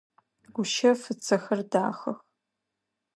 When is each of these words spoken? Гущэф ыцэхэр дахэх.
Гущэф 0.53 1.01
ыцэхэр 1.13 1.59
дахэх. 1.71 2.17